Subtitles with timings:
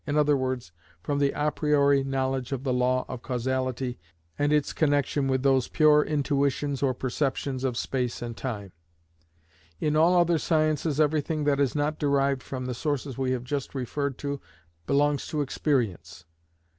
[0.07, 0.71] e._,
[1.03, 3.99] from the a priori knowledge of the law of causality
[4.39, 8.71] and its connection with those pure intuitions or perceptions of space and time.
[9.79, 13.75] In all other sciences everything that is not derived from the sources we have just
[13.75, 14.41] referred to
[14.87, 16.25] belongs to experience.